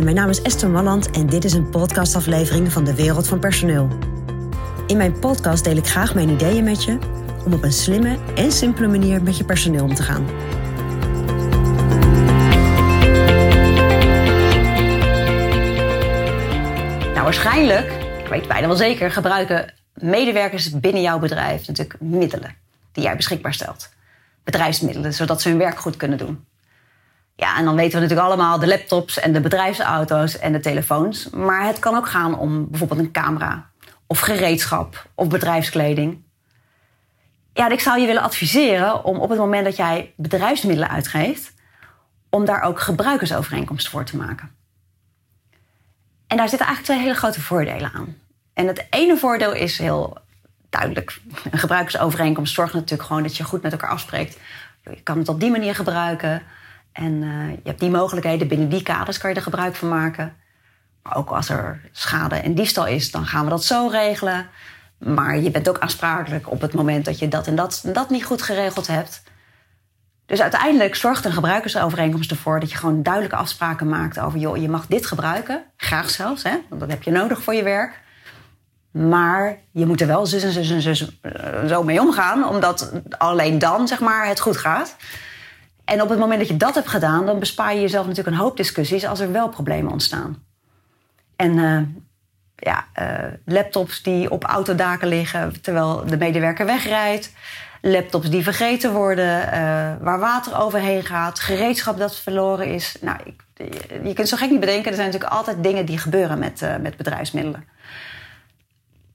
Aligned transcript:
Mijn 0.00 0.14
naam 0.14 0.28
is 0.28 0.42
Esther 0.42 0.70
Malland 0.70 1.10
en 1.10 1.26
dit 1.26 1.44
is 1.44 1.52
een 1.52 1.70
podcastaflevering 1.70 2.72
van 2.72 2.84
de 2.84 2.94
Wereld 2.94 3.28
van 3.28 3.38
Personeel. 3.38 3.88
In 4.86 4.96
mijn 4.96 5.18
podcast 5.18 5.64
deel 5.64 5.76
ik 5.76 5.86
graag 5.86 6.14
mijn 6.14 6.28
ideeën 6.28 6.64
met 6.64 6.84
je 6.84 6.98
om 7.44 7.52
op 7.52 7.62
een 7.62 7.72
slimme 7.72 8.18
en 8.34 8.52
simpele 8.52 8.88
manier 8.88 9.22
met 9.22 9.36
je 9.36 9.44
personeel 9.44 9.84
om 9.84 9.94
te 9.94 10.02
gaan. 10.02 10.24
Nou, 17.12 17.22
waarschijnlijk, 17.22 17.92
ik 18.22 18.28
weet 18.28 18.48
bijna 18.48 18.66
wel 18.66 18.76
zeker, 18.76 19.10
gebruiken 19.10 19.74
medewerkers 19.94 20.70
binnen 20.80 21.02
jouw 21.02 21.18
bedrijf 21.18 21.66
natuurlijk 21.66 22.00
middelen 22.00 22.54
die 22.92 23.04
jij 23.04 23.16
beschikbaar 23.16 23.54
stelt. 23.54 23.88
Bedrijfsmiddelen, 24.44 25.14
zodat 25.14 25.42
ze 25.42 25.48
hun 25.48 25.58
werk 25.58 25.78
goed 25.78 25.96
kunnen 25.96 26.18
doen. 26.18 26.44
Ja, 27.42 27.56
en 27.56 27.64
dan 27.64 27.76
weten 27.76 27.94
we 27.94 28.00
natuurlijk 28.00 28.28
allemaal 28.28 28.58
de 28.58 28.66
laptops 28.66 29.18
en 29.18 29.32
de 29.32 29.40
bedrijfsauto's 29.40 30.38
en 30.38 30.52
de 30.52 30.60
telefoons. 30.60 31.30
Maar 31.30 31.66
het 31.66 31.78
kan 31.78 31.96
ook 31.96 32.08
gaan 32.08 32.38
om 32.38 32.70
bijvoorbeeld 32.70 33.00
een 33.00 33.12
camera 33.12 33.70
of 34.06 34.20
gereedschap 34.20 35.06
of 35.14 35.28
bedrijfskleding. 35.28 36.22
Ja, 37.52 37.68
ik 37.68 37.80
zou 37.80 38.00
je 38.00 38.06
willen 38.06 38.22
adviseren 38.22 39.04
om 39.04 39.18
op 39.18 39.28
het 39.28 39.38
moment 39.38 39.64
dat 39.64 39.76
jij 39.76 40.12
bedrijfsmiddelen 40.16 40.90
uitgeeft, 40.90 41.54
om 42.30 42.44
daar 42.44 42.62
ook 42.62 42.80
gebruikersovereenkomsten 42.80 43.90
voor 43.90 44.04
te 44.04 44.16
maken. 44.16 44.50
En 46.26 46.36
daar 46.36 46.48
zitten 46.48 46.66
eigenlijk 46.66 46.84
twee 46.84 46.98
hele 46.98 47.18
grote 47.18 47.40
voordelen 47.40 47.92
aan. 47.92 48.16
En 48.52 48.66
het 48.66 48.86
ene 48.90 49.16
voordeel 49.16 49.52
is 49.52 49.78
heel 49.78 50.18
duidelijk. 50.70 51.20
Een 51.50 51.58
gebruikersovereenkomst 51.58 52.54
zorgt 52.54 52.74
natuurlijk 52.74 53.08
gewoon 53.08 53.22
dat 53.22 53.36
je 53.36 53.44
goed 53.44 53.62
met 53.62 53.72
elkaar 53.72 53.90
afspreekt. 53.90 54.38
Je 54.82 55.02
kan 55.02 55.18
het 55.18 55.28
op 55.28 55.40
die 55.40 55.50
manier 55.50 55.74
gebruiken. 55.74 56.42
En 56.92 57.12
uh, 57.12 57.50
je 57.50 57.68
hebt 57.68 57.80
die 57.80 57.90
mogelijkheden. 57.90 58.48
Binnen 58.48 58.68
die 58.68 58.82
kaders 58.82 59.18
kan 59.18 59.30
je 59.30 59.36
er 59.36 59.42
gebruik 59.42 59.74
van 59.74 59.88
maken. 59.88 60.36
Maar 61.02 61.16
ook 61.16 61.30
als 61.30 61.48
er 61.48 61.80
schade 61.92 62.34
en 62.34 62.54
diefstal 62.54 62.86
is, 62.86 63.10
dan 63.10 63.26
gaan 63.26 63.44
we 63.44 63.50
dat 63.50 63.64
zo 63.64 63.88
regelen. 63.88 64.46
Maar 64.98 65.38
je 65.38 65.50
bent 65.50 65.68
ook 65.68 65.78
aansprakelijk 65.78 66.50
op 66.50 66.60
het 66.60 66.74
moment 66.74 67.04
dat 67.04 67.18
je 67.18 67.28
dat 67.28 67.46
en 67.46 67.54
dat, 67.54 67.82
en 67.84 67.92
dat 67.92 68.10
niet 68.10 68.24
goed 68.24 68.42
geregeld 68.42 68.86
hebt. 68.86 69.22
Dus 70.26 70.40
uiteindelijk 70.40 70.94
zorgt 70.94 71.24
een 71.24 71.32
gebruikersovereenkomst 71.32 72.30
ervoor 72.30 72.60
dat 72.60 72.70
je 72.70 72.76
gewoon 72.76 73.02
duidelijke 73.02 73.36
afspraken 73.36 73.88
maakt 73.88 74.18
over, 74.18 74.38
joh, 74.38 74.56
je 74.56 74.68
mag 74.68 74.86
dit 74.86 75.06
gebruiken, 75.06 75.64
graag 75.76 76.10
zelfs, 76.10 76.42
hè, 76.42 76.58
want 76.68 76.80
dat 76.80 76.90
heb 76.90 77.02
je 77.02 77.10
nodig 77.10 77.42
voor 77.42 77.54
je 77.54 77.62
werk. 77.62 78.00
Maar 78.90 79.58
je 79.70 79.86
moet 79.86 80.00
er 80.00 80.06
wel 80.06 80.26
zus 80.26 80.42
en 80.42 80.64
zus 80.64 81.00
en 81.00 81.32
eh, 81.32 81.68
zo 81.68 81.82
mee 81.82 82.00
omgaan, 82.00 82.48
omdat 82.48 82.92
alleen 83.18 83.58
dan 83.58 83.88
zeg 83.88 84.00
maar, 84.00 84.26
het 84.26 84.40
goed 84.40 84.56
gaat. 84.56 84.96
En 85.84 86.02
op 86.02 86.08
het 86.08 86.18
moment 86.18 86.38
dat 86.38 86.48
je 86.48 86.56
dat 86.56 86.74
hebt 86.74 86.88
gedaan, 86.88 87.26
dan 87.26 87.38
bespaar 87.38 87.74
je 87.74 87.80
jezelf 87.80 88.06
natuurlijk 88.06 88.36
een 88.36 88.42
hoop 88.42 88.56
discussies 88.56 89.06
als 89.06 89.20
er 89.20 89.32
wel 89.32 89.48
problemen 89.48 89.92
ontstaan. 89.92 90.42
En 91.36 91.52
uh, 91.52 91.80
ja, 92.56 92.86
uh, 93.00 93.32
laptops 93.44 94.02
die 94.02 94.30
op 94.30 94.44
autodaken 94.44 95.08
liggen 95.08 95.60
terwijl 95.60 96.06
de 96.06 96.16
medewerker 96.16 96.66
wegrijdt. 96.66 97.32
Laptops 97.80 98.30
die 98.30 98.42
vergeten 98.42 98.92
worden, 98.92 99.40
uh, 99.44 99.50
waar 100.00 100.18
water 100.18 100.58
overheen 100.58 101.04
gaat, 101.04 101.40
gereedschap 101.40 101.98
dat 101.98 102.16
verloren 102.16 102.66
is. 102.66 102.96
Nou, 103.00 103.18
ik, 103.24 103.44
je 104.04 104.12
kunt 104.12 104.28
zo 104.28 104.36
gek 104.36 104.50
niet 104.50 104.60
bedenken, 104.60 104.90
er 104.90 104.96
zijn 104.96 105.06
natuurlijk 105.06 105.34
altijd 105.34 105.62
dingen 105.62 105.86
die 105.86 105.98
gebeuren 105.98 106.38
met, 106.38 106.60
met 106.80 106.96
bedrijfsmiddelen. 106.96 107.64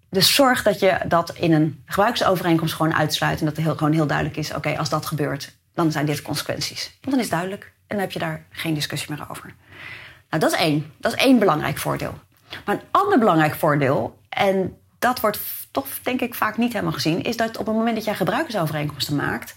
Dus 0.09 0.35
zorg 0.35 0.63
dat 0.63 0.79
je 0.79 0.97
dat 1.07 1.33
in 1.35 1.53
een 1.53 1.83
gebruiksovereenkomst 1.85 2.73
gewoon 2.73 2.93
uitsluit. 2.93 3.39
En 3.39 3.45
dat 3.45 3.57
er 3.57 3.63
heel, 3.63 3.75
gewoon 3.75 3.93
heel 3.93 4.07
duidelijk 4.07 4.37
is: 4.37 4.53
oké, 4.53 4.77
als 4.77 4.89
dat 4.89 5.05
gebeurt, 5.05 5.56
dan 5.77 5.91
zijn 5.91 6.05
dit 6.05 6.21
consequenties. 6.21 6.97
Want 7.01 7.11
dan 7.11 7.19
is 7.19 7.21
het 7.21 7.29
duidelijk. 7.29 7.63
En 7.63 7.95
dan 7.95 7.99
heb 7.99 8.11
je 8.11 8.19
daar 8.19 8.45
geen 8.49 8.73
discussie 8.73 9.11
meer 9.11 9.25
over. 9.29 9.55
Nou, 10.29 10.41
dat 10.41 10.51
is 10.51 10.59
één. 10.59 10.93
Dat 10.97 11.13
is 11.13 11.23
één 11.23 11.39
belangrijk 11.39 11.77
voordeel. 11.77 12.19
Maar 12.65 12.75
een 12.75 12.81
ander 12.91 13.19
belangrijk 13.19 13.55
voordeel, 13.55 14.19
en 14.29 14.77
dat 14.99 15.19
wordt 15.19 15.39
toch 15.71 15.87
denk 16.03 16.21
ik 16.21 16.35
vaak 16.35 16.57
niet 16.57 16.73
helemaal 16.73 16.93
gezien, 16.93 17.21
is 17.21 17.37
dat 17.37 17.57
op 17.57 17.65
het 17.65 17.75
moment 17.75 17.95
dat 17.95 18.05
jij 18.05 18.15
gebruikersovereenkomsten 18.15 19.15
maakt, 19.15 19.55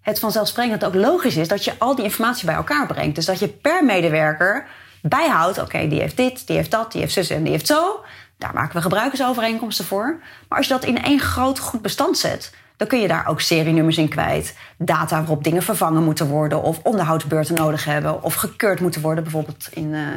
het 0.00 0.18
vanzelfsprekend 0.18 0.84
ook 0.84 0.94
logisch 0.94 1.36
is 1.36 1.48
dat 1.48 1.64
je 1.64 1.72
al 1.78 1.94
die 1.94 2.04
informatie 2.04 2.46
bij 2.46 2.54
elkaar 2.54 2.86
brengt. 2.86 3.14
Dus 3.14 3.24
dat 3.24 3.38
je 3.38 3.48
per 3.48 3.84
medewerker 3.84 4.66
bijhoudt, 5.02 5.58
oké, 5.58 5.88
die 5.88 6.00
heeft 6.00 6.16
dit, 6.16 6.46
die 6.46 6.56
heeft 6.56 6.70
dat, 6.70 6.92
die 6.92 7.00
heeft 7.00 7.12
zus 7.12 7.30
en 7.30 7.42
die 7.42 7.52
heeft 7.52 7.66
zo. 7.66 8.04
Daar 8.38 8.54
maken 8.54 8.76
we 8.76 8.82
gebruikersovereenkomsten 8.82 9.84
voor. 9.84 10.18
Maar 10.48 10.58
als 10.58 10.66
je 10.66 10.72
dat 10.72 10.84
in 10.84 11.02
één 11.02 11.20
groot 11.20 11.58
goed 11.58 11.82
bestand 11.82 12.18
zet, 12.18 12.54
dan 12.76 12.86
kun 12.86 13.00
je 13.00 13.08
daar 13.08 13.26
ook 13.26 13.40
serienummers 13.40 13.98
in 13.98 14.08
kwijt. 14.08 14.56
Data 14.78 15.18
waarop 15.18 15.44
dingen 15.44 15.62
vervangen 15.62 16.04
moeten 16.04 16.26
worden 16.28 16.62
of 16.62 16.80
onderhoudsbeurten 16.82 17.54
nodig 17.54 17.84
hebben 17.84 18.22
of 18.22 18.34
gekeurd 18.34 18.80
moeten 18.80 19.00
worden, 19.00 19.22
bijvoorbeeld 19.22 19.68
in, 19.70 19.92
uh, 19.92 20.08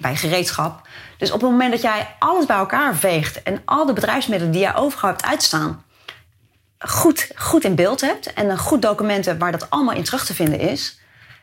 bij 0.00 0.16
gereedschap. 0.16 0.88
Dus 1.18 1.30
op 1.30 1.40
het 1.40 1.50
moment 1.50 1.70
dat 1.70 1.82
jij 1.82 2.08
alles 2.18 2.46
bij 2.46 2.56
elkaar 2.56 2.94
veegt 2.96 3.42
en 3.42 3.62
al 3.64 3.86
de 3.86 3.92
bedrijfsmiddelen 3.92 4.52
die 4.52 4.62
jij 4.62 4.74
overgehouden 4.74 5.22
hebt 5.22 5.32
uitstaan, 5.32 5.84
goed, 6.78 7.30
goed 7.36 7.64
in 7.64 7.74
beeld 7.74 8.00
hebt 8.00 8.32
en 8.32 8.50
een 8.50 8.58
goed 8.58 8.82
document 8.82 9.24
hebt 9.24 9.40
waar 9.40 9.52
dat 9.52 9.70
allemaal 9.70 9.94
in 9.94 10.04
terug 10.04 10.24
te 10.24 10.34
vinden 10.34 10.58
is, 10.58 11.00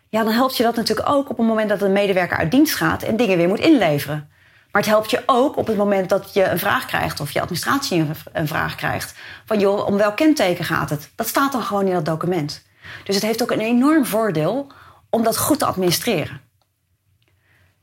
ja, 0.09 0.23
dan 0.23 0.33
helpt 0.33 0.57
je 0.57 0.63
dat 0.63 0.75
natuurlijk 0.75 1.09
ook 1.09 1.29
op 1.29 1.37
het 1.37 1.47
moment 1.47 1.69
dat 1.69 1.81
een 1.81 1.91
medewerker 1.91 2.37
uit 2.37 2.51
dienst 2.51 2.75
gaat 2.75 3.03
en 3.03 3.17
dingen 3.17 3.37
weer 3.37 3.47
moet 3.47 3.59
inleveren. 3.59 4.29
Maar 4.77 4.85
het 4.85 4.95
helpt 4.95 5.11
je 5.11 5.23
ook 5.25 5.57
op 5.57 5.67
het 5.67 5.77
moment 5.77 6.09
dat 6.09 6.33
je 6.33 6.43
een 6.43 6.59
vraag 6.59 6.85
krijgt 6.85 7.19
of 7.19 7.31
je 7.31 7.41
administratie 7.41 8.05
een 8.33 8.47
vraag 8.47 8.75
krijgt. 8.75 9.15
Van 9.45 9.59
joh, 9.59 9.85
om 9.85 9.97
welk 9.97 10.15
kenteken 10.15 10.65
gaat 10.65 10.89
het? 10.89 11.09
Dat 11.15 11.27
staat 11.27 11.51
dan 11.51 11.61
gewoon 11.61 11.87
in 11.87 11.93
dat 11.93 12.05
document. 12.05 12.65
Dus 13.03 13.15
het 13.15 13.23
heeft 13.23 13.41
ook 13.41 13.51
een 13.51 13.59
enorm 13.59 14.05
voordeel 14.05 14.67
om 15.09 15.23
dat 15.23 15.37
goed 15.37 15.59
te 15.59 15.65
administreren. 15.65 16.41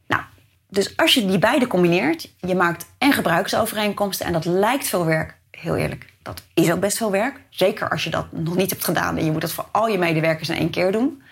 Nou, 0.07 0.23
dus 0.69 0.97
als 0.97 1.15
je 1.15 1.27
die 1.27 1.39
beide 1.39 1.67
combineert, 1.67 2.33
je 2.41 2.55
maakt 2.55 2.87
en 2.99 3.13
gebruiksovereenkomsten 3.13 4.27
en 4.27 4.33
dat 4.33 4.45
lijkt 4.45 4.89
veel 4.89 5.05
werk, 5.05 5.37
heel 5.51 5.77
eerlijk, 5.77 6.07
dat 6.23 6.43
is 6.55 6.73
ook 6.73 6.81
best 6.81 6.97
veel 6.97 7.11
werk. 7.11 7.41
Zeker 7.51 7.91
als 7.91 8.05
je 8.05 8.11
dat 8.11 8.33
nog 8.33 8.57
niet 8.57 8.71
hebt 8.71 8.85
gedaan 8.85 9.17
en 9.17 9.25
je 9.25 9.33
moet 9.33 9.41
dat 9.41 9.53
voor 9.53 9.67
al 9.71 9.89
je 9.89 9.99
medewerkers 9.99 10.49
in 10.49 10.57
één 10.57 10.71
keer 10.71 10.93
doen. 10.93 11.23